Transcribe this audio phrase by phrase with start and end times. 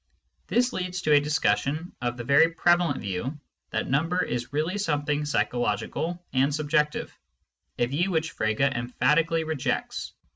[0.47, 5.25] This leads to a discussion of the very prevalent view that number is really something
[5.25, 7.15] psychological and subjective,
[7.77, 10.13] a view which Frege emphatically rejects.